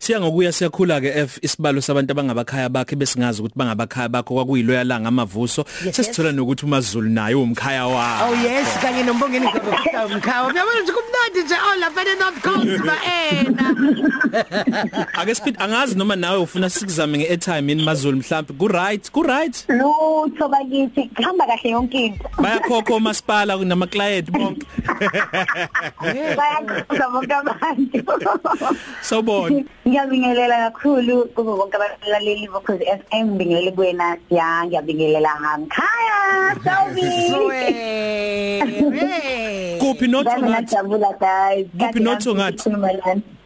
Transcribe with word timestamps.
Siya 0.00 0.18
ngokuya 0.18 0.50
siyakhula 0.52 0.98
ke 0.98 1.14
F 1.14 1.38
isibalo 1.46 1.78
sabantu 1.78 2.10
abangabakhaya 2.10 2.66
bakhe 2.66 2.96
besingazi 2.98 3.38
ukuthi 3.38 3.54
bangabakhaya 3.54 4.08
bakho 4.08 4.34
kwakuyiloya 4.34 4.82
langa 4.84 5.08
amavuso. 5.14 5.62
Sesithola 5.92 6.32
nokuthi 6.32 6.66
uMazulu 6.66 7.06
naye 7.06 7.34
umkhaya 7.38 7.86
wawo 7.86 8.32
Oh 8.32 8.34
yes 8.42 8.66
kanye 8.82 9.02
nombongeni 9.06 9.46
ngabafika 9.46 10.06
umkhawa 10.06 10.48
uyabona 10.50 10.80
nje 10.82 10.92
kumnandi 10.92 11.40
nje. 11.44 11.54
Oh 11.54 11.76
lapha 11.78 12.02
eNorth 12.02 12.42
Coast 12.42 12.82
baena 12.82 13.66
ake 15.22 15.34
speed 15.34 15.56
angazi 15.62 15.94
noma 15.94 16.16
nawe 16.16 16.38
ufuna 16.38 16.70
sikuzame 16.70 17.18
ngeairtime 17.18 17.72
in 17.72 17.84
Mazulu 17.84 18.18
mhlawumbe 18.18 18.58
ku 18.58 18.68
right 18.68 19.10
ku 19.12 19.22
right 19.22 19.54
lutho 19.68 20.48
bakithi 20.48 21.14
kuhamba 21.14 21.46
kahle 21.46 21.70
yonke 21.70 21.98
into. 22.06 22.28
Bayakhokha 22.42 22.94
umasipala 22.94 23.54
nama 23.64 23.86
client 23.86 24.30
bonke. 24.32 24.66
Bayakhona 26.38 27.06
bonke 27.12 27.34
abantu. 27.38 28.02
Sawubona 29.00 29.62
ngiyabingelela 29.86 30.56
kakhulu 30.70 31.26
kubo 31.34 31.56
bonke 31.58 31.76
abalaleli 31.76 32.48
bokhozi 32.48 32.84
FM 32.86 33.26
ngibingelele 33.34 33.70
kuwena 33.72 34.16
ya 34.30 34.64
ngiyabingelela 34.66 35.30
ngamkhaya 35.40 36.18
Sobi 36.62 37.02
kuphi 39.82 40.06
notho 40.08 40.30
ngathi? 40.30 40.42
ngiyajabula 40.42 41.10
guys. 41.20 41.66
Kuphi 41.78 42.00
notho 42.00 42.34
ngathi? 42.34 42.70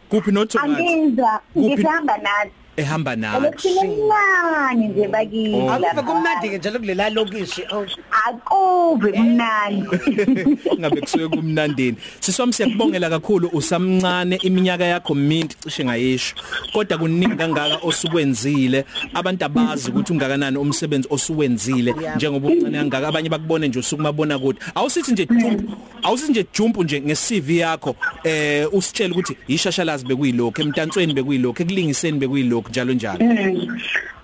kuphi 0.09 0.31
notho 0.31 0.59
ngathi? 0.59 0.83
Angizwa 0.83 1.41
Kuphi? 1.53 1.73
ngihamba 1.73 2.17
nathi. 2.17 2.51
Ehamba 2.77 3.15
nathi 3.15 3.67
Elokhinyani 3.67 4.87
nje 4.87 5.07
bakithi 5.07 5.67
akuve 5.67 6.01
kumnandi 6.01 6.49
ke 6.49 6.57
njalo 6.57 6.79
kulela 6.79 7.09
lokishi 7.09 7.63
oh. 7.71 7.85
Akuve 8.27 9.11
kumnandi. 9.11 9.83
Ngabe 10.79 11.01
kusuke 11.01 11.27
kumnandeni 11.27 11.97
siswami 12.19 12.53
siyakubongela 12.53 13.09
kakhulu 13.09 13.49
usamncane 13.53 14.35
iminyaka 14.35 14.85
yakho 14.85 15.15
minti 15.15 15.55
cishe 15.63 15.85
ngayisho. 15.85 16.35
Kodwa 16.73 16.97
kuningi 16.97 17.35
kangaka 17.35 17.77
osukwenzile. 17.83 18.85
Abantu 19.13 19.45
abazi 19.45 19.91
ukuthi 19.91 20.13
ungakanani 20.13 20.57
umsebenzi 20.57 21.07
osuwenzile 21.11 21.95
njengoba 22.15 22.47
uncane 22.47 22.77
kangaka. 22.77 23.07
Abanye 23.07 23.29
bakubone 23.29 23.67
nje 23.67 23.79
usukumabona 23.79 24.39
kude 24.39 24.59
awusithi 24.75 25.11
nje 25.11 25.25
jump 25.25 25.69
awusithi 26.03 26.31
nje 26.31 26.45
jump 26.53 26.77
nje 26.77 27.01
nge-CV 27.01 27.57
yakho 27.57 27.95
eh 28.23 28.73
usitshela 28.73 29.13
ukuthi 29.13 29.37
ishashalazi 29.47 30.05
bekuyilokho 30.05 30.61
emntansweni 30.61 31.13
bekuyilokho 31.13 31.63
ekulingiseni 31.63 32.19
bekuyilokho 32.19 32.66
njalo 32.69 32.93
njalo 32.93 33.19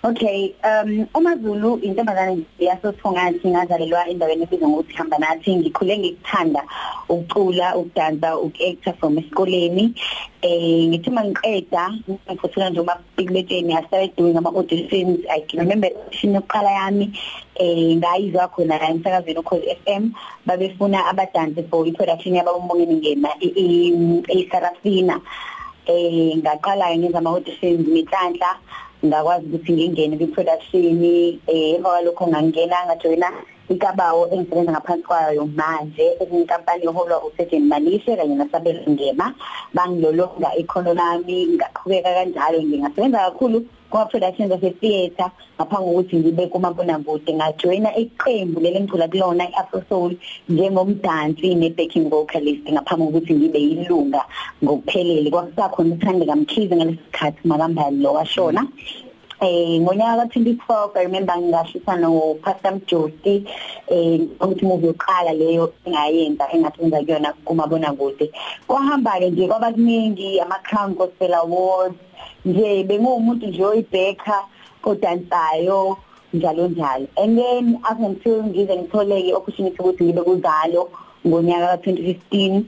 Okay, 0.06 0.54
um 0.68 1.08
umaZulu 1.16 1.80
intombazane 1.80 2.44
yasothungathi 2.60 3.48
ngazalelwa 3.48 4.08
endaweni 4.10 4.44
ebizwa 4.44 4.70
ngokuthi 4.70 4.94
hamba 4.94 5.18
nathi 5.18 5.56
ngikhule 5.56 5.98
ngikuthanda 5.98 6.62
ukucula, 7.08 7.76
ukudansa, 7.78 8.38
ukuactor 8.38 8.94
from 9.00 9.18
esikoleni. 9.18 9.96
Eh 10.42 10.88
ngithuma 10.90 11.24
ngiqeda 11.24 11.84
ngifuthuka 12.28 12.70
nje 12.70 12.80
uma 12.80 13.00
bigleteni 13.16 13.74
I 13.74 13.84
started 13.88 14.16
doing 14.18 14.36
ama 14.36 14.50
auditions. 14.50 15.24
I 15.32 15.40
can 15.48 15.60
remember 15.60 15.88
audition 15.88 16.34
yokuqala 16.36 16.72
yami 16.72 17.18
eh 17.56 17.96
ngayizwa 17.96 18.52
khona 18.52 18.78
la 18.78 18.90
emsakazweni 18.90 19.40
ukhozi 19.40 19.78
FM 19.86 20.12
babefuna 20.46 21.08
abadansi 21.08 21.64
for 21.70 21.88
i-production 21.88 22.36
yababongeni 22.36 22.96
ngema 22.96 23.30
i-Sarafina. 23.40 25.22
Eh 25.88 26.36
ngaqala 26.38 26.96
ngenza 26.98 27.18
ama 27.20 27.30
auditions 27.30 27.88
ngenhlanhla 27.88 28.52
ngakwazi 29.06 29.46
ukuthi 29.48 29.72
ngingene 29.74 30.18
kwi-production 30.18 31.04
eh 31.04 31.76
emva 31.76 31.90
kwalokho 31.90 32.24
ngangena 32.28 32.78
ngajoyina 32.88 33.30
ikabawo 33.74 34.30
engisebenza 34.34 34.72
ngaphansi 34.72 35.04
kwayo 35.04 35.46
manje 35.46 36.06
inkampani 36.32 36.86
yoholwa 36.86 37.24
uSejen 37.26 37.66
Malishe 37.68 38.16
kanye 38.16 38.36
naSabelo 38.36 38.82
Ngema. 38.90 39.34
Bangilolonga 39.74 40.56
ikhono 40.56 40.94
lami 40.94 41.48
ngaqhubeka 41.56 42.14
kanjalo 42.14 42.62
ngingasebenza 42.64 43.18
kakhulu 43.18 43.66
kuma 43.90 44.06
productions 44.06 44.52
ase 44.52 44.70
theater 44.82 45.32
ngaphambi 45.58 45.90
kokuthi 45.90 46.16
ngibe 46.18 46.48
kumabonakude. 46.48 47.34
Ngajoyina 47.34 47.96
iqembu 47.98 48.60
leli 48.60 48.80
ngicula 48.80 49.08
kulona 49.08 49.50
iAfro 49.50 49.82
Soul 49.90 50.16
njengomdansi 50.50 51.56
ne-backing 51.56 52.10
vocalist 52.10 52.66
ngaphambi 52.70 53.06
kokuthi 53.06 53.34
ngibe 53.34 53.60
yilunga 53.60 54.22
ngokuphelele. 54.64 55.30
Kwakusakhona 55.32 55.96
uThandeka 55.96 56.36
Mkhize 56.36 56.76
ngalesikhathi 56.76 57.48
makambali 57.48 57.98
lo 57.98 58.14
washona. 58.14 58.68
Eh 59.42 59.80
ngonyaka 59.82 60.26
ka24 60.26 60.98
I 60.98 61.04
remember 61.04 61.36
ngashisa 61.38 62.00
no 62.00 62.36
Pastor 62.44 62.72
Mjosi 62.72 63.46
eh 63.88 64.20
ukuthi 64.40 64.66
movie 64.66 64.88
yokuqala 64.88 65.34
leyo 65.34 65.74
engayenza 65.86 66.52
engasenza 66.54 67.02
kuyona 67.02 67.34
kumabona 67.46 67.94
kude 67.94 68.32
kwahamba 68.68 69.20
ke 69.20 69.30
nje 69.30 69.48
kwaba 69.48 69.72
kuningi 69.72 70.40
ama 70.40 70.60
Crown 70.64 70.94
Gospel 70.94 71.34
Awards 71.34 71.96
nje 72.46 72.84
bengumuntu 72.84 73.48
nje 73.48 73.64
oyibheka 73.66 74.46
odansayo 74.84 75.98
njalo 76.34 76.68
njalo. 76.68 77.08
And 77.18 77.38
then 77.38 77.80
up 77.90 78.00
until 78.00 78.44
ngize 78.44 78.76
ngitholeke 78.76 79.34
opportunity 79.34 79.78
ukuthi 79.80 80.04
ngibe 80.04 80.22
kuzalo 80.22 80.90
ngonyaka 81.28 81.76
ka2015 81.76 82.64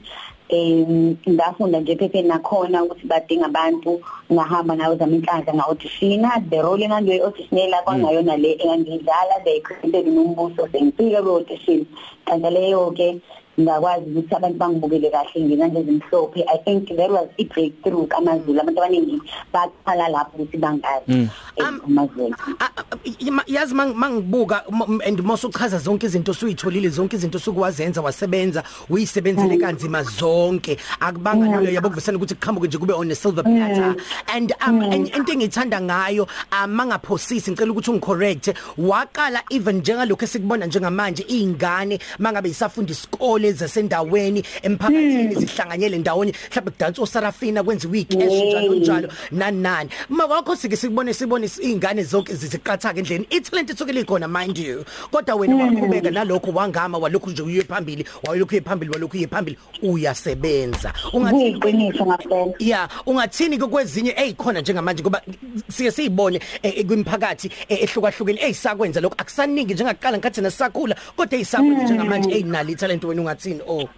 em 0.48 1.16
ngafunda 1.28 1.80
nje 1.80 1.96
phephe 1.96 2.22
nakhona 2.22 2.84
ukuthi 2.84 3.06
badinga 3.06 3.46
abantu 3.46 4.00
ngahamba 4.32 4.76
nawo 4.76 4.94
zaminhlanhla 4.96 5.54
nga 5.54 5.64
auditiona 5.66 6.30
the 6.50 6.62
role 6.62 6.84
engangiyo 6.84 7.24
auditionela 7.24 7.82
kwangayona 7.82 8.36
le 8.36 8.50
engangidlala 8.62 9.34
they 9.44 9.60
created 9.60 10.06
nombuso 10.06 10.68
sengifika 10.72 11.22
ku 11.22 11.30
audition 11.30 11.86
kanti 12.26 12.50
leyo 12.50 12.90
ke 12.90 13.20
ngakwazi 13.60 14.10
ukuthi 14.10 14.34
abantu 14.34 14.58
bangibukele 14.58 15.10
kahle 15.10 15.40
ngizandla 15.44 15.80
ezimhlophe. 15.80 16.44
I 16.48 16.56
think 16.64 16.88
there 16.88 17.08
was 17.08 17.28
a 17.38 17.44
breakthrough 17.44 18.06
kamazulu 18.06 18.60
abantu 18.60 18.80
abaningi 18.80 19.20
baqala 19.52 20.08
lapho 20.08 20.36
ukuthi 20.38 20.58
bangazi 20.58 21.28
Um, 21.58 21.80
amazulu 21.86 22.34
Ah, 22.60 22.68
ah, 22.76 22.82
ima- 23.18 23.44
yazi 23.46 23.72
mang- 23.74 23.94
mangibuka 23.94 24.62
m- 24.68 25.00
and 25.06 25.18
mosuchaza 25.24 25.78
zonke 25.78 26.04
izinto 26.06 26.34
suyitholile 26.34 26.88
zonke 26.90 27.16
izinto 27.16 27.38
sukwazenza 27.38 28.02
wasebenza 28.02 28.62
uyisebenzele 28.90 29.56
kanzima 29.58 30.02
zonke. 30.02 30.76
Akubanga 31.00 31.48
nalo 31.48 31.70
yabo 31.70 31.88
kuvesana 31.88 32.18
ukuthi 32.18 32.34
kuqhamuke 32.34 32.66
nje 32.68 32.78
kube 32.78 32.92
on 32.92 33.10
a 33.10 33.14
silver 33.14 33.42
platter. 33.42 33.96
And 34.28 34.52
um 34.66 34.82
en- 34.82 35.06
into 35.06 35.32
engithanda 35.32 35.80
ngayo 35.80 36.28
amangaphosisi 36.50 37.50
ngicela 37.52 37.72
ukuthi 37.72 37.90
ungicorrect 37.90 38.52
waqala 38.76 39.40
even 39.50 39.80
njengalokho 39.80 40.24
esikubona 40.24 40.66
njengamanje 40.66 41.24
izingane 41.28 41.98
mangabe 42.18 42.48
isafunda 42.50 42.92
isikole 42.92 43.45
zasendaweni 43.52 44.44
emphakathini 44.62 45.34
zihlanganyele 45.34 45.98
ndawonye 45.98 46.32
mhlawumbe 46.32 46.70
kudansa 46.70 47.02
oSarafina 47.02 47.62
kwenza 47.64 47.88
weekend 47.88 48.22
njalo 48.22 48.74
njalo 48.74 49.08
nani 49.30 49.60
nani. 49.62 49.90
Uma 50.10 50.26
kwakho 50.28 50.56
sike 50.56 50.76
sikubone 50.76 51.14
sibone 51.14 51.46
izingane 51.46 52.02
zonke 52.04 52.34
ziziqatha 52.34 52.92
ke 52.94 52.98
endleni 53.00 53.26
italent 53.30 53.70
ithukele 53.70 54.00
ikhona 54.00 54.28
mind 54.28 54.58
you. 54.58 54.84
Kodwa 55.10 55.34
wena 55.36 55.56
waqhubeka 55.56 56.10
nalokho 56.10 56.50
wangama 56.52 56.98
walokhu 56.98 57.30
nje 57.30 57.42
uye 57.42 57.62
phambili 57.62 58.04
walokhu 58.24 58.52
uye 58.54 58.60
phambili 58.60 58.90
walokhu 58.92 59.16
uye 59.16 59.26
phambili 59.26 59.58
uyasebenza. 59.82 60.92
Ungathi 61.12 61.52
kuyiqiniso 61.60 62.06
ngapela 62.06 62.46
Yeah, 62.58 62.88
ungathini 63.06 63.58
ke 63.58 63.66
kwezinye 63.66 64.14
ezikhona 64.16 64.60
njengamanje? 64.60 65.02
Ngoba 65.02 65.22
siye 65.70 65.90
siyibone 65.90 66.40
eh, 66.62 66.78
eh, 66.78 66.86
kwimphakathi 66.86 67.50
eh, 67.68 67.82
ehlukahlukene 67.82 68.40
ezisakwenza 68.42 69.00
lokho. 69.00 69.14
Akusaningi 69.18 69.74
njengaqala 69.74 70.18
ngathi 70.18 70.40
nasakhula 70.40 70.96
kodwa 71.16 71.38
ezisakwenza 71.38 71.84
njengamanje 71.84 72.30
eyinali 72.30 72.76
talent 72.76 73.04
wena 73.04 73.22
ungathini 73.36 73.62
oh. 73.68 73.88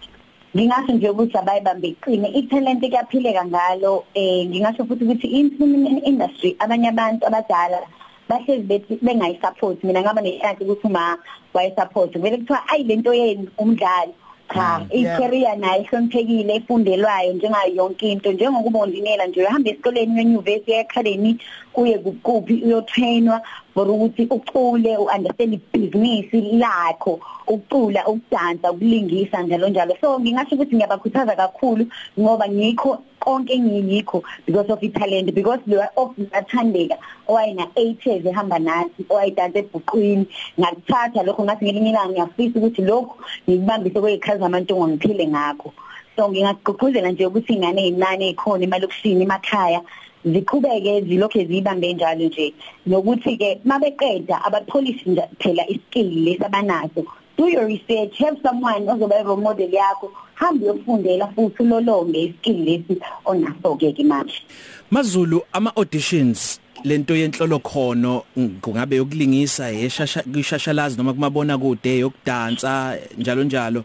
Ngingasho 0.55 0.93
nje 0.93 1.09
ukuthi 1.09 1.37
abayibambe 1.37 1.87
iqine 1.87 2.27
italent 2.27 2.79
kuyaphileka 2.79 3.45
ngalo 3.45 4.05
eh 4.13 4.47
ngingasho 4.47 4.85
futhi 4.85 5.03
ukuthi 5.03 5.27
in 5.27 6.01
industry 6.03 6.55
abanye 6.59 6.89
abantu 6.89 7.27
abadala 7.27 7.79
bahlezi 8.27 8.63
bethi 8.63 8.99
bengayisupport. 9.01 9.83
Mina 9.83 10.01
ngaba 10.01 10.21
nehlanti 10.21 10.63
ukuthi 10.63 10.87
uma 10.87 11.17
wayisupport 11.53 12.17
vele 12.17 12.37
kuthiwa 12.37 12.67
ayi 12.67 12.83
lento 12.83 13.13
yeni 13.13 13.49
umdlalo 13.57 14.13
cha 14.53 14.81
yeah. 14.91 15.15
i-career 15.15 15.57
nayo 15.57 15.81
ihloniphekile 15.83 16.55
efundelwayo 16.55 17.33
njengayo 17.33 17.75
yonke 17.75 18.11
into. 18.11 18.31
Njengokuba 18.31 18.79
undinela 18.79 19.27
nje 19.27 19.43
uhamba 19.43 19.69
esikoleni 19.69 20.15
weuniversity 20.15 20.75
academy 20.75 21.37
kuye 21.73 21.97
kuphi 21.97 22.53
uyotrainwa 22.53 23.41
for 23.73 23.87
ukuthi 23.87 24.27
ucule 24.29 24.97
uunderstand 24.97 25.53
ibhizinisi 25.53 26.41
lakho 26.41 27.19
ukucula 27.47 28.07
ukudansa 28.07 28.71
ukulingisa 28.71 29.41
njalo 29.41 29.69
njalo. 29.69 29.95
So 30.01 30.19
ngingasho 30.19 30.55
ukuthi 30.55 30.75
ngiyabakhuthaza 30.75 31.35
kakhulu 31.35 31.85
ngoba 32.19 32.49
ngikho 32.49 33.03
konke 33.19 33.53
engiyikho 33.53 34.23
because 34.45 34.69
of 34.69 34.83
italent 34.83 35.33
because 35.33 35.59
lo 35.67 35.83
of 35.97 36.15
Nathandeka 36.17 36.97
owayena 37.27 37.65
80s 37.75 38.25
ehamba 38.25 38.59
nathi 38.59 39.05
owayidansa 39.09 39.59
ebhuqwini. 39.59 40.25
Ngakuthatha 40.59 41.23
lokho 41.23 41.43
ngathi 41.43 41.65
ngelinye 41.65 41.89
ilanga 41.89 42.09
ngiyafisa 42.09 42.59
ukuthi 42.59 42.81
lokho 42.81 43.15
ngikubambise 43.47 43.99
kweyikhazi 43.99 44.43
amantongo 44.43 44.87
ngiphile 44.87 45.27
ngakho. 45.27 45.73
So 46.15 46.29
ngingagqugquzela 46.29 47.11
nje 47.11 47.25
ukuthi 47.25 47.53
ingane 47.53 47.87
ezincane 47.87 48.25
ezikhona 48.29 48.63
emalokishini 48.63 49.23
emakhaya. 49.23 49.81
Ziqhubeke 50.25 51.01
zilokhe 51.01 51.45
zibambe 51.45 51.93
njalo 51.93 52.25
nje. 52.25 52.53
Nokuthi 52.87 53.37
ke 53.37 53.59
mabeqeda 53.65 54.45
abapolish 54.45 55.05
nje 55.05 55.23
phela 55.39 55.63
iskill 55.69 56.09
lesabanazo 56.25 57.05
do 57.39 57.47
your 57.47 57.65
research 57.65 58.17
have 58.17 58.37
someone 58.43 58.85
ozoba 58.85 59.23
role 59.23 59.41
model 59.41 59.71
yakho 59.71 60.11
hamba 60.35 60.65
uyofundela 60.65 61.27
futhi 61.27 61.63
ulolonge 61.63 62.23
iskill 62.23 62.63
lesi 62.65 62.99
onaso 63.25 63.75
ke 63.79 64.03
manje. 64.03 64.43
Mazulu 64.91 65.41
ama 65.53 65.71
auditions 65.75 66.59
lento 66.83 67.15
yenhlolo 67.15 67.59
khono 67.59 68.23
kungabe 68.61 68.95
yokulingisa 68.95 69.69
yeshasha 69.69 70.23
kwishashalazi 70.23 70.97
noma 70.97 71.13
kumabona 71.13 71.57
kude 71.57 71.99
yokudansa 71.99 72.97
njalo 73.17 73.43
njalo. 73.43 73.83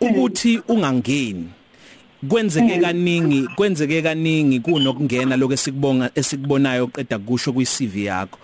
Ukuthi 0.00 0.60
ungangeni 0.68 1.48
kwenzeke 2.28 2.78
kaningi 2.78 3.48
kwenzeke 3.56 4.02
kaningi 4.02 4.60
kunokungena 4.60 5.36
lokho 5.36 5.52
esikubonga 5.54 6.10
esikubonayo 6.14 6.84
oqeda 6.84 7.18
kusho 7.18 7.52
kwi 7.52 7.64
CV 7.66 8.04
yakho. 8.04 8.38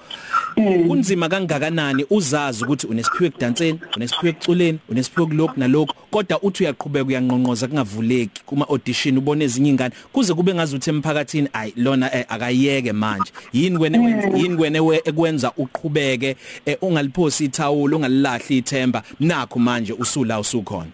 Kunzima 0.88 1.28
kangakanani 1.28 2.06
uzazi 2.10 2.64
ukuthi 2.64 2.86
unesiphiwe 2.86 3.26
ekudanseni 3.28 3.78
unesiphiwe 3.96 4.30
ekuculeni 4.30 4.78
unesiphiwe 4.88 5.26
kulokhu 5.26 5.60
nalokho 5.60 5.94
kodwa 6.10 6.42
uthi 6.42 6.62
uyaqhubeka 6.64 7.06
uyangqonqoza 7.06 7.66
kungavuleki 7.69 8.42
kuma 8.46 8.69
audition 8.69 9.19
ubone 9.19 9.44
ezinye 9.44 9.70
ingane 9.70 9.94
kuze 10.12 10.34
kube 10.34 10.54
ngazuthi 10.54 10.90
emphakathini 10.90 11.48
ayi 11.52 11.72
lona 11.76 12.14
eh, 12.16 12.25
akayeke 12.28 12.92
manje. 12.92 13.32
Yini 13.52 13.78
kwene 13.78 13.98
yini 14.36 14.56
kwene 14.56 14.78
ekwenza 15.04 15.52
uqhubeke 15.56 16.36
eh, 16.66 16.76
ungaliphosi 16.82 17.44
ithawulo 17.44 17.96
ungalilahli 17.96 18.58
ithemba 18.58 19.02
nakho 19.20 19.58
manje 19.58 19.92
usula 19.92 20.40
usukhona? 20.40 20.90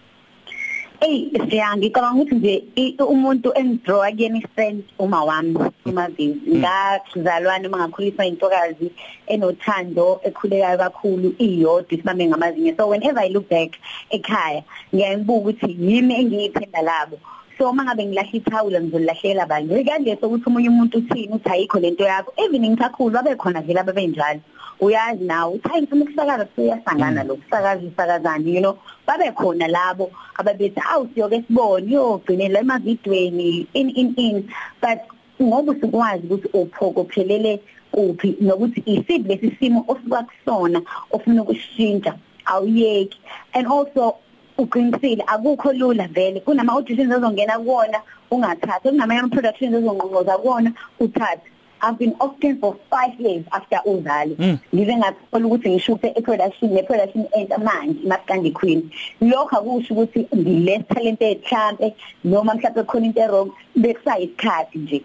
Ey 1.01 1.31
siyangicabanga 1.49 2.21
ukuthi 2.21 2.35
nje 2.35 3.03
umuntu 3.13 3.49
engidraw 3.59 4.03
kuyena 4.11 4.39
friend 4.53 4.83
uma 4.99 5.23
wami 5.23 5.55
Mm. 5.89 6.59
ngakuzalwana 6.59 7.67
uma 7.67 7.77
ngakhuliswa 7.87 8.25
intokazi 8.25 8.91
enothando 9.27 10.19
ekhulekayo 10.27 10.77
kakhulu 10.77 11.33
iyodwa 11.39 11.89
sibambe 11.89 12.27
ngamazinyo 12.27 12.75
so 12.77 12.87
whenever 12.87 13.23
i 13.23 13.29
look 13.29 13.49
back 13.49 13.71
ekhaya 14.11 14.63
ngiyayibuka 14.93 15.39
ukuthi 15.39 15.77
yimi 15.79 16.13
engiyithemba 16.19 16.81
labo. 16.81 17.17
So 17.57 17.69
uma 17.69 17.83
ngabe 17.83 18.05
ngilahla 18.05 18.35
ithawula 18.37 18.81
ngizolahlela 18.81 19.43
abantu 19.43 19.75
regardless 19.75 20.23
ukuthi 20.23 20.47
omunye 20.47 20.69
umuntu 20.69 20.97
uthini 20.97 21.33
uthi 21.33 21.49
ayikho 21.49 21.79
lento 21.79 22.03
yakho 22.03 22.33
even 22.37 22.61
ngithakhulu 22.61 23.13
babe 23.13 23.35
khona 23.35 23.61
vele 23.61 23.79
ababenjalo 23.79 24.41
uyazi 24.79 25.23
nawe 25.23 25.53
uthi 25.53 25.69
hayi 25.69 25.81
ngifuna 25.81 26.03
ukusakaza 26.03 26.47
siyasangana 26.55 27.23
lo 27.23 27.35
kusakaza 27.35 27.87
usakazani 27.87 28.55
you 28.55 28.61
know. 28.61 28.77
Babe 29.07 29.31
khona 29.31 29.67
labo 29.67 30.11
ababethi 30.35 30.81
awu 30.91 31.09
siyoke 31.13 31.43
sibone 31.47 31.91
yogcinela 31.91 32.59
emavidweni 32.59 33.67
in 33.73 33.89
in 33.89 34.13
in. 34.17 34.49
But 34.81 34.99
ngoba 35.41 35.71
usikwazi 35.71 36.27
ukuthi 36.27 36.47
uphokophelele 36.53 37.59
kuphi 37.91 38.37
nokuthi 38.41 38.83
isiphi 38.85 39.17
lesi 39.17 39.55
simo 39.59 39.85
osuka 39.87 40.23
kusona 40.23 40.81
ofuna 41.11 41.41
ukushintsha 41.41 42.15
awuyeki. 42.45 43.19
And 43.53 43.67
also 43.67 44.15
uqinisile 44.57 45.23
akukho 45.27 45.73
lula 45.73 46.07
vele. 46.07 46.39
Kunama 46.39 46.73
auditions 46.73 47.11
ezongena 47.11 47.59
kuwona 47.59 48.01
ungathatha 48.31 48.89
kunamanye 48.89 49.19
ama 49.19 49.29
productions 49.29 49.73
ezonqonqoza 49.73 50.37
kuwona 50.37 50.73
uthatha 50.99 51.41
I've 51.81 51.97
been 51.97 52.13
opting 52.15 52.59
for 52.59 52.75
5 52.89 53.19
years 53.19 53.45
after 53.51 53.79
uzali. 53.85 54.35
Ngize 54.73 54.97
ngathola 54.97 55.45
ukuthi 55.47 55.69
ngishuphe 55.69 56.07
eproduction 56.15 56.73
neproduction 56.73 57.27
entsha 57.37 57.57
manje 57.57 57.99
maskandi 58.07 58.51
queen 58.51 58.89
lokho 59.21 59.57
akusho 59.57 59.93
ukuthi 59.93 60.27
ngiless 60.35 60.83
talented 60.87 61.41
mhlambe 61.43 61.95
noma 62.23 62.53
mhlambe 62.55 62.83
khona 62.83 63.05
into 63.05 63.27
wrong 63.27 63.51
bekusayisikhathi 63.75 64.79
nje. 64.79 65.01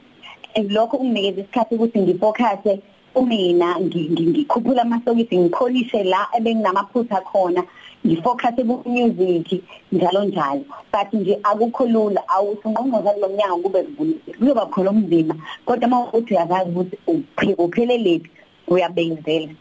Lokho 0.70 0.96
unginikeza 0.96 1.40
isikhathi 1.40 1.74
ukuthi 1.74 2.00
ngifocuse 2.00 2.80
umina 3.14 3.80
ngikhuphula 3.80 4.82
amasokisi 4.82 5.38
ngikholishe 5.38 6.04
la 6.04 6.26
ebenginamaphutha 6.36 7.20
khona. 7.20 7.62
Ngifocus 8.06 8.56
ku 8.68 8.88
music 8.88 9.62
njalo 9.92 10.24
njalo. 10.24 10.64
But 10.92 11.12
nje 11.12 11.38
akukho 11.42 11.86
lula 11.86 12.22
awusungqongqoza 12.28 13.12
lo 13.20 13.28
mnyango 13.28 13.58
kube 13.62 13.82
kuvulile 13.82 14.18
kuyoba 14.38 14.66
khona 14.66 14.90
umzima 14.90 15.34
kodwa 15.64 15.88
mawuthi 15.88 16.34
uyazazi 16.34 16.70
ukuthi 16.70 17.54
upheleleli 17.58 18.22
uyabenzela. 18.68 19.52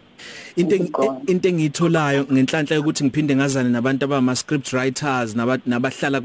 Into 0.55 0.75
into 1.27 1.49
engiyitholayo 1.49 2.25
ngenhlanhla 2.31 2.75
yokuthi 2.75 3.03
ngiphinde 3.03 3.35
ngazane 3.35 3.69
nabantu 3.69 4.05
abama 4.05 4.35
script 4.35 4.73
writers 4.73 5.35
nabahlala 5.65 6.21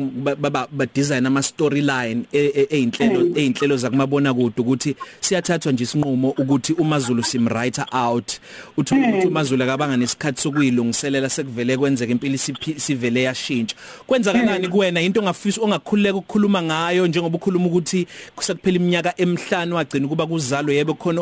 ba 0.77 0.87
design 0.95 1.27
ama 1.27 1.43
storyline 1.43 2.25
einhlelo 2.33 3.37
einhlelo 3.37 3.77
zakumabona 3.77 4.35
kude 4.35 4.61
ukuthi 4.61 4.97
siyathathwa 5.21 5.73
nje 5.73 5.85
isinqumo 5.85 6.31
ukuthi 6.31 6.73
uMazulu 6.73 7.23
sim 7.23 7.47
writer 7.47 7.87
out. 7.93 8.33
Uthi 8.77 8.95
ukuthi 8.95 9.27
uMazulu 9.27 9.65
akabanga 9.65 9.97
nesikhathi 9.97 10.41
sokuyilungiselela 10.41 11.29
sekuvele 11.29 11.77
kwenzeka 11.77 12.13
impilo 12.13 12.39
sivele 12.77 13.23
yashintsha. 13.23 13.77
Kwenzakalani 14.07 14.69
kuwena? 14.69 15.01
Into 15.01 15.21
ongafisa 15.21 15.61
ongakhululeka 15.61 16.19
ukukhuluma 16.19 16.63
ngayo 16.63 17.07
njengoba 17.07 17.37
ukhuluma 17.37 17.67
ukuthi 17.67 18.07
kusekuphela 18.37 18.77
iminyaka 18.77 19.15
emihlanu 19.17 19.77
wagcina 19.77 20.09
kuba 20.09 20.27
kuzalo 20.27 20.73
yebo 20.73 20.95
khona 20.95 21.21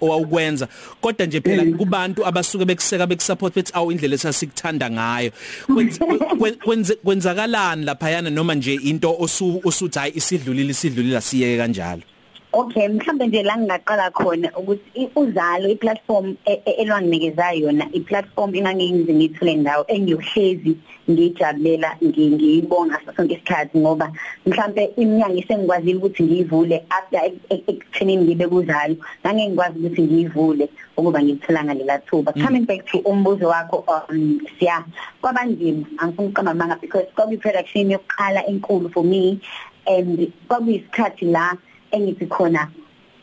owawukwenza. 0.00 0.68
Kodwa 1.00 1.26
nje 1.26 1.40
phela 1.40 1.64
kubantu 1.76 2.26
abasuke 2.44 2.64
bekuseka 2.64 3.06
bekusupport 3.06 3.54
bethi 3.54 3.72
awu 3.74 3.92
indlela 3.92 4.14
esasikuthanda 4.14 4.90
ngayo. 4.90 5.30
Kwenze 6.64 6.94
kwenzakalani 6.94 7.84
lapha 7.84 8.10
yana 8.10 8.30
noma 8.30 8.54
nje 8.54 8.74
into 8.74 9.16
osuthi 9.64 9.98
hayi 9.98 10.12
isidlulile 10.16 10.70
isidlulile 10.70 11.16
asiyeke 11.16 11.56
kanjalo. 11.58 12.02
Okay 12.54 12.88
mhlambe 12.88 13.26
nje 13.26 13.42
la 13.42 13.56
ngingaqala 13.56 14.10
khona 14.10 14.48
ukuthi 14.58 15.10
uzalo 15.16 15.68
iplatform 15.74 16.36
elwanginikeza 16.80 17.52
yona 17.52 17.86
iplatform 17.92 18.54
engangiyize 18.54 19.12
ngithule 19.14 19.54
ndawo 19.54 19.84
engiyohlezi 19.94 20.72
ngijabulela 21.10 21.96
ngiyibonga 22.04 23.00
sonke 23.16 23.34
isikhathi 23.34 23.78
ngoba 23.78 24.06
mhlambe 24.46 24.84
iminyaka 24.96 25.34
isengikwazile 25.34 25.96
ukuthi 25.98 26.22
ngiyivule 26.22 26.76
after 26.90 27.20
ekutheni 27.50 28.16
ngibe 28.16 28.46
kuzalo 28.46 28.96
ngeke 29.26 29.46
ngikwazi 29.48 29.78
ukuthi 29.78 30.02
ngiyivule 30.02 30.68
ukuba 30.96 31.22
ngithola 31.22 31.64
ngalela 31.64 31.98
thuba. 32.06 32.32
Coming 32.32 32.66
back 32.66 32.86
to 32.86 32.98
umbuzo 32.98 33.48
wakho 33.48 33.84
um 33.88 34.40
siya 34.58 34.84
kwabanzima 35.20 35.86
angifuni 35.98 36.28
ukuqamba 36.28 36.54
manga 36.54 36.76
because 36.80 37.06
kwakuyi 37.16 37.38
production 37.38 37.90
yokuqala 37.90 38.46
enkulu 38.46 38.88
for 38.92 39.02
me 39.04 39.40
and 39.86 40.32
kwakuyisikhathi 40.48 41.24
la 41.24 41.56
engithi 41.94 42.26
khona? 42.26 42.68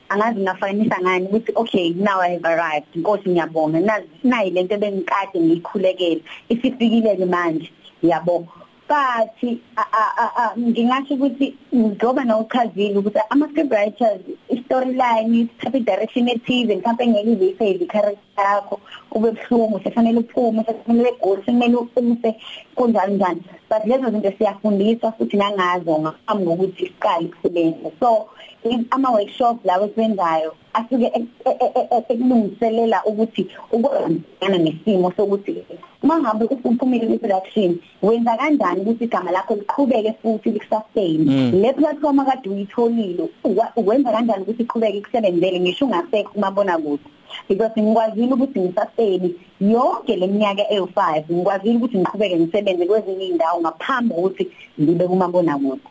Angazi 0.10 0.40
ngafanisa 0.40 0.98
ngani 1.02 1.28
ukuthi 1.28 1.52
okay 1.56 1.90
now 1.92 2.20
i 2.20 2.30
have 2.34 2.46
arrived. 2.46 2.88
Inkosi 2.96 3.30
ngiyabonga. 3.30 3.80
Nayi 4.24 4.50
lento 4.52 4.78
bengikade 4.78 5.40
ngiyikhulekela 5.40 6.22
isifikile 6.50 7.26
manje. 7.26 7.72
Yabo 8.04 8.48
but 8.92 9.32
ngingasho 10.60 11.14
ukuthi 11.16 11.56
ngoba 11.76 12.24
nawuchazile 12.24 12.98
ukuthi 13.00 13.20
ama 13.30 13.48
script 13.50 13.72
writers 13.72 14.22
storyline 14.66 15.48
type 15.60 15.80
direction 15.80 16.28
ethize 16.28 16.76
mhlawumbe 16.76 17.08
ngeke 17.08 17.32
izifeze 17.32 17.86
character 17.86 18.46
yakho 18.46 18.80
ube 19.12 19.32
buhlungu 19.32 19.80
sefanele 19.84 20.20
uphume 20.20 20.64
sefanele 20.68 21.10
egoli 21.10 21.42
sefanele 21.46 21.78
umse 21.96 22.30
kunjalo 22.76 23.14
njani 23.14 23.42
but 23.70 23.86
lezo 23.86 24.12
zinto 24.12 24.32
siyafundiswa 24.38 25.12
futhi 25.12 25.38
nangazo 25.38 26.00
ngaphambi 26.00 26.46
kokuthi 26.46 26.86
siqale 26.86 27.26
ukusebenza. 27.26 27.90
So 28.00 28.28
ama 28.92 29.12
workshop 29.12 29.66
lawo 29.66 29.86
esibenzayo 29.86 30.56
asuke 30.74 31.08
ekulungiselela 32.10 32.98
ukuthi 33.06 33.48
ukwenzana 33.72 34.58
nesimo 34.58 35.12
sokuthi 35.16 35.64
mangabe 36.04 36.46
uphumile 36.46 37.08
kwi 37.08 37.18
production 37.18 37.78
wenza 38.02 38.38
kanjani 38.38 38.82
ukuthi 38.82 39.04
igama 39.04 39.32
lakho 39.32 39.56
liqhubeke 39.56 40.14
futhi 40.22 40.52
lisustain 40.52 41.22
le 41.62 41.74
platform 41.74 42.20
akade 42.20 42.50
uyitholile 42.50 43.30
uwenza 43.76 44.12
kanjani 44.12 44.44
ukuthi 44.44 44.64
iqhubeke 44.64 44.98
ikusebenzele 44.98 45.60
ngisho 45.60 45.86
ungasekho 45.86 46.32
kumabona 46.34 46.78
kude 46.78 47.04
because 47.50 47.82
ngikwazile 47.82 48.34
ukuthi 48.34 48.60
ngisustain 48.60 49.36
yonke 49.62 50.16
leminyaka 50.16 50.64
ewu5 50.74 51.24
ngikwazile 51.32 51.78
ukuthi 51.78 51.98
ngiqhubeke 51.98 52.40
ngisebenze 52.40 52.86
kwezinye 52.86 53.26
indawo 53.28 53.62
ngaphambi 53.62 54.14
kokuthi 54.14 54.48
ngibe 54.82 55.08
kumabona 55.08 55.58
kude 55.58 55.82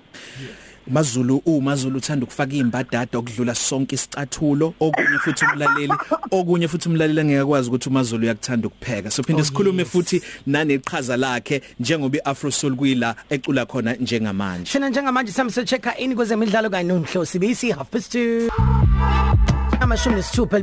Mazulu 0.91 1.43
uMazulu 1.47 1.99
uthanda 1.99 2.25
ukufaka 2.25 2.57
imbadada 2.57 3.19
okudlula 3.19 3.55
sonke 3.55 3.95
isicathulo 3.95 4.75
okunye 4.81 5.19
futhi 5.19 5.45
umlaleli 5.45 5.95
okunye 6.31 6.69
futhi 6.69 6.89
umlaleli 6.89 7.21
angeke 7.21 7.41
akwazi 7.41 7.69
ukuthi 7.69 7.89
uMazulu 7.89 8.25
uyakuthanda 8.25 8.69
ukupheka. 8.69 9.11
So 9.11 9.23
phinde 9.23 9.45
sikhulume 9.45 9.85
futhi 9.85 10.23
naneqhaza 10.47 11.17
lakhe 11.17 11.63
njengoba 11.81 12.19
iAfro 12.19 12.51
Soul 12.51 12.77
kuyila 12.77 13.15
ecula 13.31 13.67
khona 13.67 13.95
njengamanje. 13.95 14.73
Thina 14.73 14.89
njengamanje 14.89 15.33
samse 15.33 15.65
checka 15.65 15.97
in 15.99 16.15
kwezemidlalo 16.15 16.71
kanye 16.71 16.89
nomhlosi 16.89 17.39
bisi 17.39 17.71
half 17.71 17.91
past 17.91 18.15
2 18.15 19.50
amashumi 19.81 20.17
nesithupha 20.17 20.59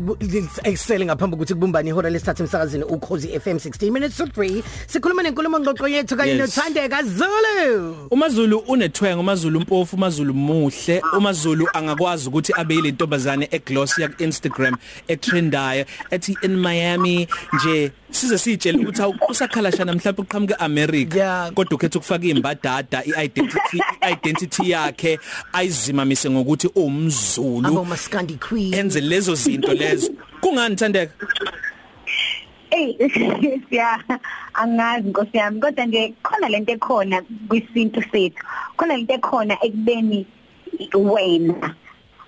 ekusele 0.63 1.05
ngaphambi 1.05 1.35
ukuthi 1.35 1.53
kubumbane 1.53 1.89
ihora 1.89 2.09
lesithathu 2.09 2.43
emsakazini 2.43 2.83
ukhozi 2.83 3.27
FM 3.39 3.57
16 3.57 3.91
minutes 3.91 4.17
to 4.17 4.23
3 4.25 4.63
sikhuluma 4.87 5.23
nenkulumo 5.23 5.59
ngqoqo 5.59 5.87
yethu 5.87 6.15
kanye 6.17 6.31
Yes. 6.31 6.39
nothandeka 6.57 7.03
Zulu. 7.03 7.95
uMazulu 8.11 8.57
unethwenga 8.57 9.19
uMazulu 9.19 9.59
mpofu 9.59 9.95
uMazulu 9.95 10.33
muhle 10.33 11.01
uMazulu 11.17 11.67
angakwazi 11.73 12.27
ukuthi 12.29 12.53
abe 12.55 12.75
ilentombazane 12.75 13.47
eglossy 13.51 14.01
yak 14.01 14.21
Instagram 14.21 14.75
etrendayo 15.07 15.85
ethi 16.11 16.37
in 16.43 16.55
Miami 16.57 17.27
nje 17.53 17.91
size 18.11 18.37
sitshele 18.37 18.77
ukuthi 18.77 19.01
awu 19.01 19.15
usakhalashana 19.29 19.93
mhlawumbe 19.93 20.21
uqhamuke 20.21 20.55
America 20.59 21.17
Yeah. 21.17 21.51
kodwa 21.51 21.75
ukhetha 21.75 21.99
ukufaka 21.99 22.25
imbadada 22.25 23.03
iidentity 23.05 23.79
identity 24.11 24.71
yakhe 24.71 25.19
ayizimamise 25.53 26.29
ngokuthi 26.29 26.67
abo 26.67 26.85
umzulu 26.85 27.85
maskandi 27.85 28.35
queen. 28.35 28.73
Enze 28.73 29.01
lezo 29.01 29.35
zinto 29.35 29.73
lezo. 29.73 30.11
Kungani 30.41 30.75
thandeka? 30.75 31.13
Ey 32.69 32.97
siya 33.69 34.03
angazi 34.53 35.09
nkosi 35.09 35.37
yami 35.37 35.59
kodwa 35.59 35.85
nje 35.85 36.13
khona 36.23 36.49
lento 36.49 36.71
ekhona 36.73 37.21
kwisintu 37.47 38.03
sethu. 38.11 38.43
Khona 38.77 38.97
lento 38.97 39.13
ekhona 39.13 39.57
ekubeni 39.63 40.25
wena. 40.93 41.75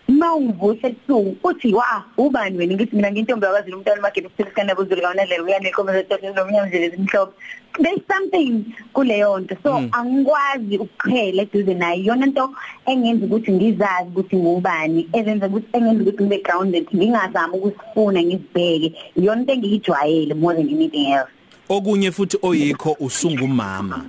Mawuvusa 0.10 0.88
ebusuku 0.88 1.48
uthi 1.48 1.74
wa 1.74 2.04
ubani 2.18 2.58
wena? 2.58 2.74
Ngithi 2.76 2.96
mina 2.96 3.12
ngintombi 3.12 3.46
yakwazi 3.46 3.74
umntwana 3.74 4.02
makhe 4.02 4.22
ukusilikana 4.22 4.76
kuzulu 4.76 5.02
kawana 5.02 5.26
le 5.26 5.40
uyane 5.40 5.70
ikhoma 5.70 5.94
zethu 5.94 6.34
nomnyama 6.36 6.68
nje 6.68 6.86
ezimhlophe 6.86 7.34
there's 7.82 8.02
something 8.08 8.66
kuleyo 8.94 9.40
nto 9.40 9.56
so 9.64 9.76
angikwazi 9.92 10.78
ukuqhela 10.78 11.42
eduze 11.42 11.74
nayo 11.74 12.04
yona 12.04 12.26
into 12.26 12.50
engenza 12.86 13.26
ukuthi 13.26 13.52
ngizazi 13.52 14.10
ukuthi 14.10 14.36
ngubani 14.36 15.10
ezenza 15.14 15.48
ukuthi 15.48 15.68
engenza 15.74 16.02
ukuthi 16.02 16.24
ngibe 16.24 16.44
grounded 16.44 16.88
ngingazami 16.96 17.54
ukusifuna 17.54 18.24
ngizibheke. 18.24 18.94
Yona 19.16 19.42
into 19.42 19.54
engiyijwayele 19.54 20.34
more 20.34 20.56
than 20.56 20.70
anything 20.70 21.12
else. 21.12 21.32
Okunye 21.70 22.12
futhi 22.12 22.38
oyikho 22.42 22.98
usungumama. 23.00 24.06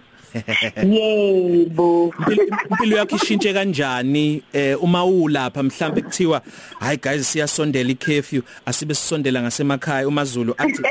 Yebo. 0.83 2.15
Impilo 2.71 2.97
yakho 2.97 3.17
ishintshe 3.17 3.53
kanjani? 3.53 4.43
Eh 4.53 4.83
uma 4.83 5.05
ulapha 5.05 5.63
mhlambe 5.63 6.03
kuthiwa 6.03 6.43
hayi 6.81 6.97
guys 6.97 7.33
siyasondela 7.33 7.91
icurfew 7.91 8.43
asibe 8.67 8.95
sisondela 8.95 9.43
ngasemakhaya. 9.43 10.09
uMazulu 10.09 10.55
athi 10.59 10.83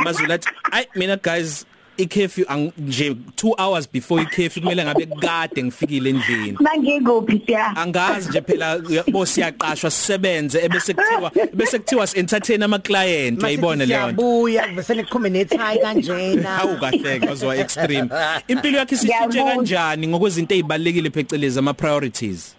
uMazulu 0.00 0.32
athi 0.32 0.48
ay 0.72 0.84
mina 0.94 1.16
guys 1.16 1.66
icurfew 1.96 2.44
nje 2.78 3.10
2 3.10 3.54
hours 3.58 3.88
before 3.92 4.22
icurfew 4.22 4.62
kumele 4.62 4.84
ngabe 4.84 5.06
kade 5.06 5.62
ngifikile 5.62 6.10
endlini 6.10 6.56
mangikuphi 6.60 7.42
siya 7.46 7.76
angazi 7.76 8.28
nje 8.28 8.40
phela 8.40 8.78
bo 9.12 9.26
siyaqashwa 9.26 9.90
sisebenze 9.90 10.64
ebese 10.64 10.94
kuthiwa 10.94 11.30
bese 11.54 11.78
kuthiwa 11.78 12.06
si 12.06 12.18
entertain 12.18 12.62
ama 12.62 12.78
client 12.78 13.42
uyayibona 13.42 13.86
leyo 13.86 14.06
nto 14.12 14.22
buya 14.22 14.66
bese 14.68 14.94
nikhume 14.94 15.28
netie 15.30 15.58
kanjena 15.82 16.58
awu 16.58 16.76
kahleke 16.76 17.26
wazwa 17.28 17.56
extreme 17.56 18.08
impilo 18.48 18.78
yakhe 18.78 18.94
isishintshe 18.94 19.26
Ngiyabuzwa. 19.26 19.54
kanjani 19.54 20.08
ngokwezinto 20.08 20.54
ezibalekile 20.54 21.10
phecelezi 21.10 21.58
ama 21.58 21.74
priorities 21.74 22.52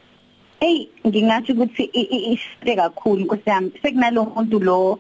Ey 0.60 0.88
ngingathi 1.08 1.52
ukuthi 1.52 1.84
i- 1.84 2.02
i- 2.02 2.34
ishite 2.34 2.76
kakhulu 2.76 3.22
nkosi 3.26 3.42
yami 3.50 3.72
sekunalo 3.82 4.26
muntu 4.26 4.60
lo 4.60 5.00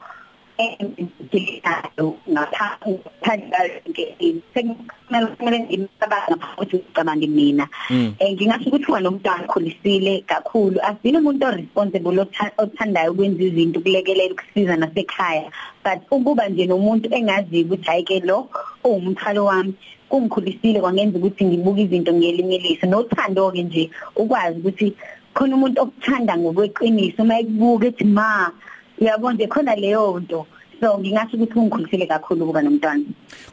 engidilisayo 0.57 2.17
ngaphandle 2.29 3.81
ngeke 3.89 4.35
sekumele 4.53 5.27
kumele 5.37 5.57
ngimcabanga 5.59 6.35
ngaphambi 6.35 6.75
ucabanga 6.77 7.27
mina 7.27 7.65
eh 8.19 8.33
ngingasho 8.33 8.69
ukuthi 8.69 8.91
wena 8.91 9.09
umntwana 9.09 9.43
okhulisile 9.45 10.23
kakhulu 10.27 10.77
asine 10.81 11.17
umuntu 11.17 11.45
oresponsible 11.45 12.21
otha- 12.21 12.55
othandayo 12.57 13.11
ukwenza 13.11 13.43
izinto 13.43 13.79
kulekelela 13.79 14.33
ukusiza 14.33 14.75
nasekhaya 14.75 15.51
but 15.83 15.99
ukuba 16.11 16.49
nje 16.49 16.65
nomuntu 16.65 17.09
engazi 17.13 17.63
ukuthi 17.63 17.87
hayi 17.87 18.03
ke 18.03 18.19
lo 18.19 18.49
ungumthalo 18.83 19.45
wami 19.45 19.73
kungikhulisile 20.09 20.79
kwangenza 20.81 21.17
ukuthi 21.17 21.45
ngibuke 21.45 21.81
izinto 21.81 22.13
ngelinye 22.13 22.79
nothando 22.87 23.51
ke 23.51 23.63
nje 23.63 23.89
ukwazi 24.15 24.59
ukuthi 24.59 24.93
khona 25.33 25.55
umuntu 25.55 25.81
okuthanda 25.81 26.33
ngokweqiniso 26.37 27.21
uma 27.21 27.39
ekubuka 27.39 27.87
ethi 27.87 28.05
ma 28.05 28.51
uyabona 29.01 29.33
nje 29.35 29.47
khona 29.47 29.75
leyo 29.75 30.19
nto. 30.19 30.47
So 30.79 30.99
ngingasho 30.99 31.37
ukuthi 31.37 31.59
ungikhulisile 31.59 32.05
kakhulu 32.05 32.45
kuba 32.45 32.61
nomntwana. 32.61 33.03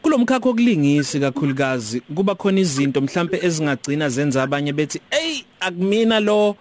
Kulomkhakha 0.02 0.48
okulingisi 0.48 1.20
kakhulukazi 1.20 2.00
kuba 2.00 2.34
khona 2.34 2.60
izinto 2.60 3.00
mhlambe 3.00 3.40
ezingagcina 3.42 4.08
zenza 4.08 4.42
abanye 4.42 4.72
bethi 4.72 5.00
hey 5.10 5.44
akumina 5.60 6.20
lo 6.20 6.56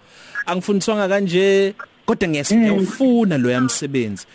angifundiswanga 0.46 1.08
kanje. 1.08 1.74
Kodwa 2.06 2.28
ngiyasifuna 2.28 3.38
lo 3.38 3.50
yamsebenzi 3.50 4.26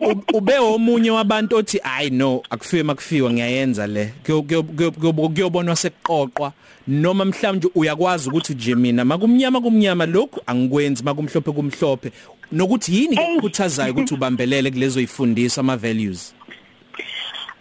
U- 0.00 0.36
ube 0.36 0.58
omunye 0.58 1.10
wabantu 1.10 1.56
othi 1.56 1.80
i 1.84 2.10
no 2.10 2.42
akufiwe 2.50 2.82
makufiwa 2.82 3.32
ngiyayenza 3.32 3.86
le. 3.86 4.12
Kuyo- 4.26 4.42
kuyo- 4.42 4.62
kuyo- 4.62 4.90
kuyo- 4.90 5.28
kuyobonwa 5.28 5.76
sekuqoqwa 5.76 6.52
noma 6.88 7.24
mhlawumbe 7.24 7.68
uyakwazi 7.74 8.28
ukuthi 8.28 8.54
nje 8.54 8.74
mina 8.74 9.04
makumnyama 9.04 9.60
kumnyama 9.60 10.06
lokhu 10.06 10.40
angikwenzi 10.46 11.02
makumhlophe 11.02 11.52
kumhlophe. 11.52 12.12
Nokuthi 12.52 12.94
yini 12.94 13.16
Ey. 13.16 13.32
ekukhuthazayo 13.32 13.92
ukuthi 13.92 14.14
ubambelele 14.14 14.70
kulezo 14.70 15.00
ifundisa 15.00 15.60
ama 15.60 15.76
values 15.76 16.34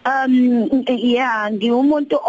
Um 0.05 0.69
yeah 0.87 1.47
ngiwumuntu 1.51 2.19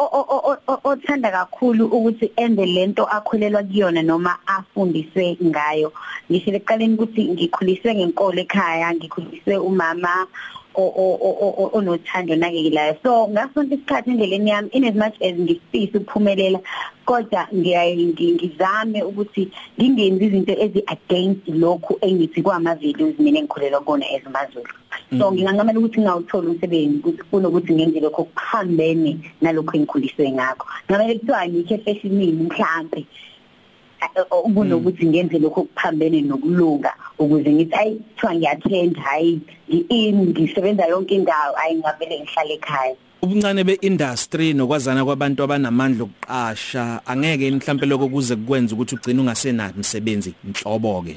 othanda 0.84 1.30
kakhulu 1.30 1.86
ukuthi 1.86 2.30
enze 2.36 2.66
lento 2.66 3.04
akhulelwa 3.04 3.62
kuyona 3.62 4.02
noma 4.02 4.38
afundiswe 4.46 5.36
ngayo. 5.42 5.92
Ngisho 6.30 6.50
eqaleni 6.54 6.94
ukuthi 6.94 7.22
ngikhuliswe 7.34 7.94
ngenkolo 7.94 8.40
ekhaya 8.46 8.94
ngikhuliswe 8.94 9.56
umama 9.58 10.26
onothando 10.74 12.36
nakekelayo 12.36 12.96
so 13.02 13.28
ngasonto 13.28 13.74
isikhathi 13.74 14.10
endleleni 14.10 14.50
yami 14.50 14.68
in 14.72 14.84
as 14.84 14.94
much 14.94 15.16
as 15.22 15.34
ngifisa 15.38 15.98
ukuphumelela 15.98 16.60
kodwa 17.06 17.48
ngiyaye 17.54 17.96
ngi- 17.96 18.34
ngizame 18.34 19.02
ukuthi 19.02 19.50
ngingenzi 19.78 20.24
izinto 20.24 20.52
ezi 20.52 20.82
against 20.86 21.48
lokhu 21.48 21.98
engithi 22.00 22.42
kwama 22.42 22.74
values 22.74 23.18
mina 23.18 23.38
engikhulelwa 23.38 23.80
kona 23.80 24.06
ezimazulu 24.12 24.72
so 25.18 25.32
nginganqamela 25.32 25.78
ukuthi 25.78 26.00
ngawuthola 26.00 26.50
umsebenzi 26.50 26.98
ukuthi 26.98 27.22
kunokuthi 27.30 27.72
ngenze 27.74 28.00
lokho 28.00 28.22
okuphambene 28.22 29.18
nalokho 29.40 29.76
engikhuliswe 29.76 30.32
ngakho. 30.32 30.66
Ngamele 30.90 31.18
kuthiwa 31.18 31.48
ngikhe 31.48 31.78
fashionini 31.78 32.42
mhlambe 32.48 33.06
ukunokuthi 34.30 35.06
ngenze 35.06 35.38
lokho 35.38 35.60
okuphambene 35.60 36.20
nokulunga 36.22 36.92
ukuze 37.18 37.52
ngithi 37.52 37.74
ayi 37.74 37.94
kuthiwa 37.94 38.34
ngiyathenda 38.34 39.00
hayi 39.00 39.40
ngi-in 39.68 40.16
ngisebenza 40.28 40.86
yonke 40.86 41.14
indawo 41.14 41.56
ayi 41.58 41.74
ngavele 41.78 42.20
ngihlale 42.20 42.54
ekhaya. 42.54 42.96
Ubuncane 43.22 43.64
beindustry 43.64 44.52
nokwazana 44.52 45.04
kwabantu 45.04 45.42
abanamandla 45.42 46.04
okuqasha 46.04 47.00
angeke 47.06 47.50
mhlambe 47.50 47.86
lokho 47.86 48.08
kuze 48.08 48.36
kukwenza 48.36 48.74
ukuthi 48.74 48.94
ugcine 48.94 49.20
ungasenayo 49.20 49.72
umsebenzi 49.76 50.34
inhlobo 50.44 51.02
ke 51.02 51.16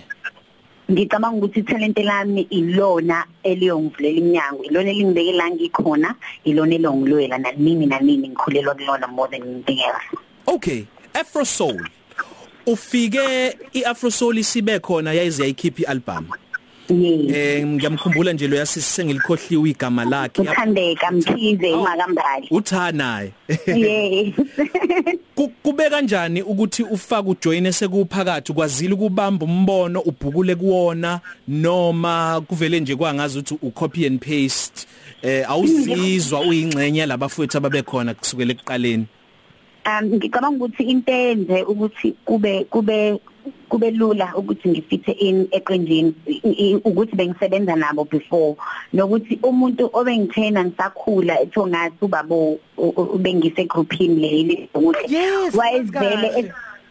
ngicabanga 0.92 1.38
ukuthi 1.38 1.60
ithalente 1.60 2.04
lami 2.04 2.48
ilona 2.50 3.26
eliyongivulela 3.44 4.18
iminyango 4.18 4.64
ilona 4.64 4.90
elingibeke 4.90 5.34
la 5.34 5.52
ngikhona 5.52 6.16
ilona 6.46 6.76
elongilwela 6.76 7.38
nanini 7.38 7.86
nanini 7.86 8.30
ngikhulelwa 8.30 8.76
kulona 8.76 9.08
more 9.08 9.28
than 9.28 9.42
anything 9.44 9.80
else 9.84 10.08
okay 10.48 10.86
afro 11.14 11.44
soul. 11.44 11.82
Ufike 12.68 13.58
iafro 13.74 14.12
soul 14.12 14.38
isibe 14.38 14.80
khona 14.80 15.14
yayize 15.14 15.44
yayikhipha 15.44 15.82
ialbum. 15.82 16.26
Yes 16.90 17.36
eh 17.36 17.66
ngiyamkhumbula 17.68 18.34
nje 18.34 18.48
lo 18.48 18.58
yasisengilikhohliwe 18.58 19.70
igama 19.70 20.06
lakhe. 20.06 20.42
Uthandeka 20.42 21.12
mkhize 21.12 21.74
umakambali 21.74 22.48
uthanaye 22.52 23.32
yes. 23.68 24.34
Ku- 25.36 25.52
kube 25.64 25.90
kanjani 25.90 26.42
ukuthi 26.42 26.84
ufake 26.84 27.30
ujoin 27.30 27.72
sekuphakathi 27.72 28.54
kwazile 28.54 28.94
ukubamba 28.94 29.46
umbono 29.46 30.00
ubhukule 30.00 30.56
kuwona 30.56 31.20
noma 31.48 32.42
kuvele 32.48 32.80
nje 32.80 32.96
kwangazi 32.96 33.40
ukuthi 33.40 33.58
ucopy 33.62 34.06
and 34.08 34.20
paste? 34.20 34.88
Eh 35.22 35.50
awuzizwa 35.52 36.40
uyingcenye 36.42 37.06
labafowethu 37.06 37.58
ababekhona 37.58 38.14
kusukela 38.14 38.52
ekuqaleni. 38.52 38.96
um 39.04 39.17
ngicabanga 40.04 40.66
ukuthi 40.66 40.84
into 40.84 41.12
enze 41.12 41.64
ukuthi 41.64 42.16
kube 42.26 42.64
kube 42.70 43.20
kube 43.70 43.92
lula 43.92 44.34
ukuthi 44.36 44.70
ngifithe 44.70 45.12
in 45.12 45.48
eqenjini 45.52 46.14
ukuthi 46.86 47.16
bengisebenza 47.16 47.76
nabo 47.76 48.04
before. 48.04 48.56
Nokuthi 48.94 49.40
umuntu 49.44 49.90
obengithena 49.94 50.66
ngisakhula 50.66 51.42
etho 51.42 51.68
ngathi 51.68 52.06
ubabo 52.06 52.60
bengise 53.20 53.66
groupini 53.66 54.16
leli. 54.22 54.70
Ukuthi 54.76 55.16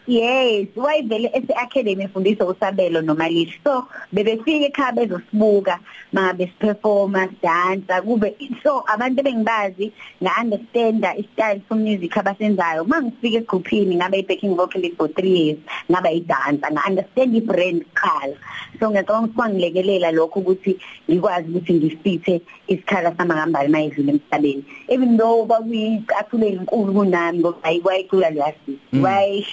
Yes, 0.07 0.67
wayevele 0.75 1.29
ese 1.33 1.53
academy 1.53 2.03
efundisa 2.03 2.45
usabelo 2.45 3.01
nomalishi. 3.01 3.59
So 3.61 3.87
bebefika 4.13 4.67
ekhaya 4.67 4.93
bezosibuka 4.95 5.79
mangabe 6.13 6.47
siperforma, 6.47 7.27
dansa 7.43 8.01
kube 8.01 8.33
so 8.63 8.85
abantu 8.87 9.23
bengibazi 9.23 9.91
nga 10.23 10.31
understanda 10.39 11.13
istyle 11.17 11.61
for 11.67 11.75
music 11.75 12.15
abasenzayo. 12.15 12.85
Mangifika 12.87 13.43
egrouphini 13.43 13.95
ngabe 13.97 14.25
backing 14.25 14.55
vocalist 14.55 14.95
for 14.95 15.09
3 15.09 15.27
years, 15.27 15.59
ngaba 15.91 16.11
idansa, 16.11 16.71
nga 16.71 16.87
understand 16.87 17.35
ibrand 17.35 17.83
qala. 17.93 18.37
So 18.79 18.89
ngicabanga 18.89 19.35
kwangilekelela 19.35 20.11
lokho 20.11 20.39
ukuthi 20.39 20.79
ngikwazi 21.09 21.49
ukuthi 21.49 21.73
ngifithe 21.73 22.41
isikhala 22.67 23.11
samangambali 23.17 23.69
mayedlule 23.69 24.11
emhlabeni. 24.11 24.63
Even 24.87 25.17
though 25.17 25.45
bakuyicathulo 25.45 26.47
enkulu 26.47 26.93
kunami 26.93 27.39
ngoba 27.39 27.63
ayikwayicula 27.63 28.29
leyasi. 28.29 28.79
Why 28.93 29.45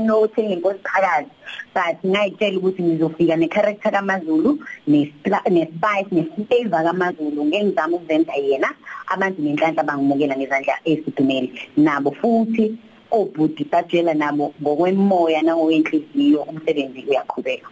inote 0.00 0.40
ngenkosikakazi 0.42 1.30
but 1.74 1.96
ngayitshela 2.04 2.58
ukuthi 2.58 2.82
ngizofika 2.82 3.36
necharacter 3.36 3.92
kaMazulu 3.92 4.58
nespice 4.86 6.10
neflavor 6.10 6.82
kaMazulu 6.84 7.44
ngengizama 7.44 7.96
ukuzenza 7.96 8.34
yena. 8.34 8.68
Abantu 9.12 9.42
nenhlanhla 9.42 9.82
bangimukela 9.82 10.36
ngezandla 10.36 10.74
esidumele. 10.84 11.52
Nabo 11.76 12.10
futhi 12.10 12.64
obhudi 13.10 13.64
batshela 13.64 14.14
nabo 14.14 14.54
ngokwemoya 14.62 15.42
nangokwenhliziyo 15.42 16.42
umsebenzi 16.42 17.04
uyaqhubeka 17.08 17.68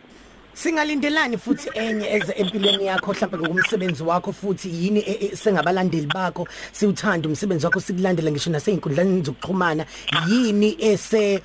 Singalindelani 0.63 1.37
futhi 1.39 1.69
enye 1.75 2.07
eze 2.17 2.33
empilweni 2.37 2.87
yakho 2.87 3.13
mhlawumbe 3.13 3.39
ngokumsebenzi 3.39 4.03
wakho 4.03 4.33
futhi 4.33 4.69
yini 4.69 5.01
e- 5.01 5.19
e- 5.27 5.37
sengabalandeli 5.37 6.07
bakho 6.07 6.49
siuthanda 6.73 7.29
umsebenzi 7.29 7.67
wakho 7.67 7.81
sikulandela 7.81 8.31
ngisho 8.33 8.51
nasey'inkundleni 8.51 9.23
zokuxhumana. 9.23 9.87
Yini 10.29 10.77
ese 10.81 11.41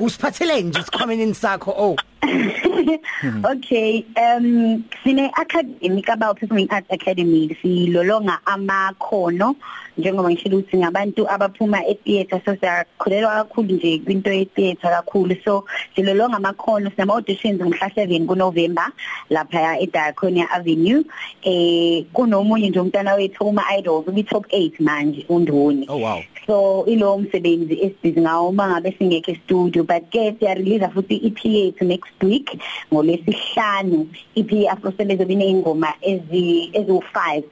usiphathele 0.00 0.62
nje 0.62 0.82
sikhwamenini 0.82 1.34
sakho? 1.34 1.70
Oh. 1.70 1.96
okay 3.52 4.04
um 4.16 4.84
sine 5.04 5.30
academy 5.38 6.02
kabao 6.02 6.34
performing 6.34 6.68
arts 6.70 6.90
academy 6.90 7.48
silolonga 7.62 8.38
amakhono 8.46 9.56
njengoba 9.98 10.30
ngishilo 10.30 10.58
ukuthi 10.58 10.76
ngabantu 10.76 11.30
abaphuma 11.30 11.86
etheater 11.86 12.40
so 12.44 12.56
siyakhulelwa 12.56 13.30
kakhulu 13.30 13.74
nje 13.74 13.98
kwinto 13.98 14.32
yetheater 14.32 14.90
kakhulu. 14.90 15.36
So 15.44 15.64
silolonga 15.96 16.36
amakhono 16.36 16.90
sinama 16.90 17.14
auditions 17.14 17.60
ngomhla 17.60 17.88
7 17.88 18.26
kuNovember 18.26 18.92
lapha 19.30 19.78
eDiaconia 19.78 20.50
Avenue. 20.50 21.04
Eh 21.42 22.04
kunomunye 22.12 22.68
nje 22.70 22.80
umntana 22.80 23.14
wethu 23.14 23.44
uma 23.44 23.64
idols 23.78 24.08
ubi 24.08 24.22
top 24.22 24.46
8 24.46 24.72
manje 24.80 25.26
undoni. 25.28 25.86
Oh 25.88 25.96
wow. 25.96 26.22
So 26.48 26.84
ilo 26.86 27.18
msebenzi 27.18 27.74
esibhizi 27.74 28.20
ngawo 28.20 28.52
mangabe 28.52 28.94
singekho 28.98 29.30
e-studio 29.30 29.84
but 29.84 30.08
ke 30.10 30.32
siya 30.38 30.54
release 30.54 30.88
futhi 30.94 31.16
i-EP 31.16 31.44
yethu 31.44 31.84
next 31.84 32.22
week 32.22 32.48
ngolesihlanu 32.92 34.08
EP 34.34 34.50
afro 34.72 34.92
sebezo 34.96 35.24
bineyingoma 35.24 35.92
ezi 36.00 36.70
ezu5 36.72 37.42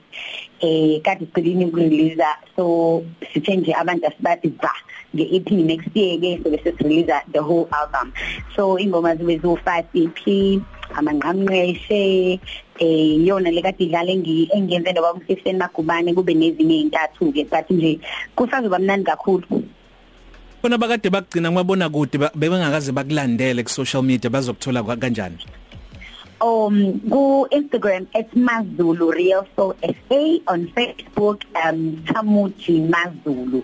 eh 0.60 1.00
kade 1.04 1.26
siqelini 1.26 1.64
ukurelease 1.64 2.24
so 2.56 3.04
sithe 3.32 3.56
nje 3.56 3.72
abantu 3.74 4.06
asibathi 4.06 4.48
ba 4.48 4.72
nge-EP 5.14 5.50
next 5.64 5.88
year 5.94 6.20
ke 6.20 6.30
sobe 6.42 6.58
sesirelease 6.64 7.08
the 7.32 7.42
whole 7.42 7.68
album. 7.72 8.12
So 8.56 8.76
ingoma 8.78 9.16
zibe 9.16 9.40
zu5 9.40 9.84
EP 9.94 10.20
amanqamnqeshe 10.94 12.38
eh 12.78 13.26
yona 13.26 13.50
lekade 13.50 13.84
idlala 13.84 14.12
engiyenze 14.12 14.92
noba 14.92 15.12
umsifeni 15.12 15.58
magubane 15.58 16.14
kube 16.14 16.34
nezinye 16.34 16.76
izintathu 16.86 17.32
ke 17.32 17.44
but 17.50 17.70
nje 17.70 17.98
kusazoba 18.36 18.78
mnandi 18.78 19.04
kakhulu. 19.04 19.46
Bona 20.62 20.78
bakade 20.78 21.10
bagcina 21.10 21.50
ngabona 21.50 21.88
kude 21.88 22.18
bebengakaze 22.34 22.92
bakulandele 22.92 23.62
ku 23.64 23.70
social 23.70 24.02
media 24.02 24.30
bazokuthola 24.30 24.82
kanjani? 24.82 25.38
Um 26.40 26.98
go 27.08 27.46
Instagram 27.52 28.06
at 28.14 28.30
Mazulu 28.32 29.12
Real 29.14 29.46
Soul 29.56 29.74
SA 29.82 30.38
on 30.48 30.68
Facebook 30.68 31.42
um 31.64 31.96
Tamuchi 32.06 32.88
Mazulu. 32.88 33.62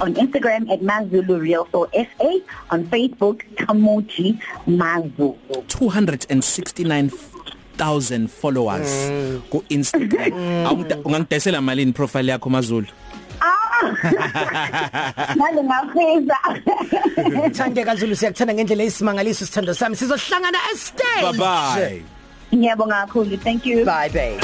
On 0.00 0.14
Instagram 0.14 0.70
at 0.72 0.80
Mazulu 0.80 1.40
Real 1.40 1.68
Soul 1.70 1.88
SA 1.92 2.30
on 2.70 2.84
Facebook 2.86 3.42
Tamuchi 3.56 4.40
Mazulu. 4.66 5.36
269 5.68 7.10
1000 7.78 8.26
followers 8.28 8.90
mm. 8.90 9.42
ku 9.50 9.62
Instagram. 9.70 10.32
Mm. 10.34 11.06
ungangidesela 11.06 11.60
malini 11.60 11.92
profile 11.92 12.32
yakho 12.32 12.50
Mazulu? 12.50 12.86
Nalo 15.36 15.62
ngafisa. 15.64 16.38
Thandeka 17.56 17.96
Zulu 17.96 18.16
siyakuthanda 18.16 18.54
ngendlela 18.54 18.84
esimangaliso 18.84 19.46
sithando 19.46 19.74
sami 19.74 19.96
sizohlangana 19.96 20.58
e 20.72 20.76
stage. 20.76 21.22
Bye 21.22 21.38
bye. 21.38 22.02
Ngiyabonga 22.54 22.94
kakhulu. 23.06 23.36
Thank 23.38 23.66
you. 23.66 23.84
Bye 23.84 24.08
bye. 24.08 24.38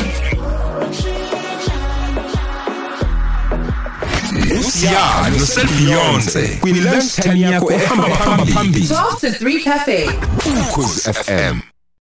Usiyani 4.61 5.39
noSelbeyonce 5.39 6.59
kwilunch 6.61 7.15
time 7.23 7.41
yakho 7.41 7.73
ehamba 7.73 8.09
phambili 8.47 8.87
12 8.87 9.21
to 9.21 9.29
3 9.45 9.65
cafe 9.65 10.11
ukhozi 10.47 11.13
FM 11.13 11.61